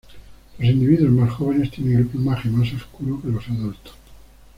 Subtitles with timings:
[0.57, 3.93] Los individuos más jóvenes tienen el plumaje más oscuro que los adultos.